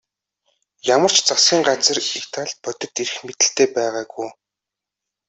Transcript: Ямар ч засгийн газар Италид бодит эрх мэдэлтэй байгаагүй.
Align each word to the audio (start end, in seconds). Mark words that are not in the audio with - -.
Ямар 0.95 1.11
ч 1.15 1.17
засгийн 1.27 1.61
газар 1.67 1.97
Италид 2.21 2.57
бодит 2.63 2.95
эрх 3.03 3.15
мэдэлтэй 3.25 3.67
байгаагүй. 3.75 4.29